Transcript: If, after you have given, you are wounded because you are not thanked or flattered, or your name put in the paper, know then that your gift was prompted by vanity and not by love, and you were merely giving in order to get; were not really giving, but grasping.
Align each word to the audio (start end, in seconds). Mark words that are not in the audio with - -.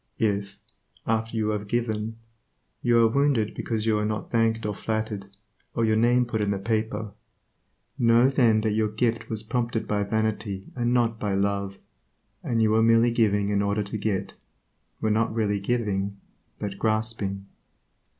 If, 0.17 0.57
after 1.05 1.37
you 1.37 1.49
have 1.49 1.67
given, 1.67 2.17
you 2.81 2.97
are 3.05 3.07
wounded 3.07 3.53
because 3.53 3.85
you 3.85 3.99
are 3.99 4.05
not 4.05 4.31
thanked 4.31 4.65
or 4.65 4.73
flattered, 4.73 5.27
or 5.75 5.85
your 5.85 5.95
name 5.95 6.25
put 6.25 6.41
in 6.41 6.49
the 6.49 6.57
paper, 6.57 7.11
know 7.99 8.27
then 8.27 8.61
that 8.61 8.71
your 8.71 8.87
gift 8.89 9.29
was 9.29 9.43
prompted 9.43 9.87
by 9.87 10.01
vanity 10.01 10.65
and 10.75 10.91
not 10.91 11.19
by 11.19 11.35
love, 11.35 11.77
and 12.43 12.63
you 12.63 12.71
were 12.71 12.81
merely 12.81 13.11
giving 13.11 13.49
in 13.49 13.61
order 13.61 13.83
to 13.83 13.97
get; 13.99 14.33
were 15.01 15.11
not 15.11 15.35
really 15.35 15.59
giving, 15.59 16.17
but 16.57 16.79
grasping. 16.79 17.45